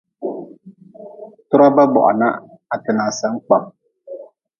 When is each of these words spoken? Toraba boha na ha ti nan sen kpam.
Toraba 1.49 1.83
boha 1.93 2.11
na 2.19 2.27
ha 2.69 2.75
ti 2.83 2.91
nan 2.97 3.11
sen 3.19 3.33
kpam. 3.45 3.63